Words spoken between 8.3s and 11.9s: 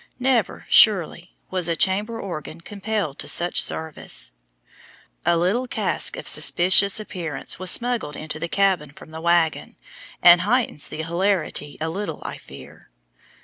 the cabin from the wagon, and heightens the hilarity a